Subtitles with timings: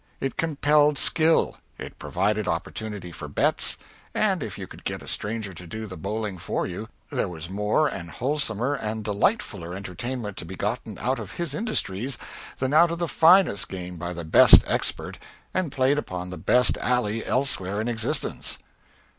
[0.19, 3.77] It compelled skill; it provided opportunity for bets;
[4.15, 7.51] and if you could get a stranger to do the bowling for you, there was
[7.51, 12.17] more and wholesomer and delightfuler entertainment to be gotten out of his industries
[12.57, 15.19] than out of the finest game by the best expert,
[15.53, 18.57] and played upon the best alley elsewhere in existence.